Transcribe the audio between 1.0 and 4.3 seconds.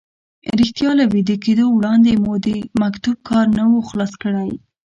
ویده کېدو وړاندې مو د مکتوب کار نه و خلاص